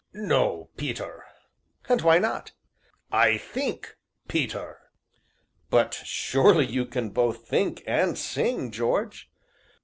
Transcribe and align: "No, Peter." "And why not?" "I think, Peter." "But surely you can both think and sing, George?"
"No, 0.13 0.71
Peter." 0.77 1.25
"And 1.87 2.01
why 2.01 2.17
not?" 2.17 2.53
"I 3.11 3.37
think, 3.37 3.97
Peter." 4.27 4.79
"But 5.69 5.93
surely 6.03 6.65
you 6.65 6.87
can 6.87 7.11
both 7.11 7.47
think 7.47 7.83
and 7.85 8.17
sing, 8.17 8.71
George?" 8.71 9.29